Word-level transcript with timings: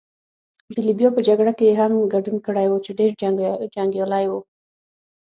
د 0.75 0.77
لیبیا 0.87 1.09
په 1.13 1.21
جګړه 1.27 1.51
کې 1.57 1.65
يې 1.69 1.73
هم 1.79 1.93
ګډون 2.13 2.37
کړی 2.45 2.65
وو، 2.67 2.83
چې 2.85 2.91
ډېر 2.99 3.11
جنګیالی 3.75 4.25
وو. 4.27 4.39